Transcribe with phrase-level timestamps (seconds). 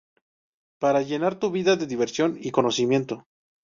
[0.79, 3.27] Para llenar tu vida de diversión y conocimiento.